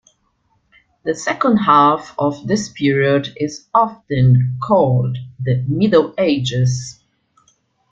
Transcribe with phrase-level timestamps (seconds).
[1.03, 6.99] The second half of this period is often called the Middle Ages.